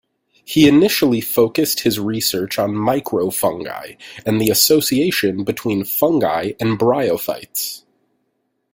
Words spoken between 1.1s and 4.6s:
focused his research on microfungi and the